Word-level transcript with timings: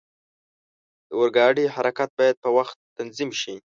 د 1.07 1.09
اورګاډي 1.17 1.65
حرکت 1.75 2.09
باید 2.19 2.35
په 2.43 2.49
وخت 2.57 2.77
تنظیم 2.97 3.29
شي. 3.41 3.55